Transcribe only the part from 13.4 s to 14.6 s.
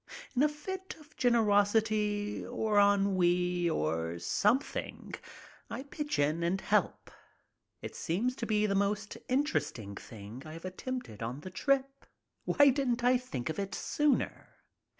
of it sooner?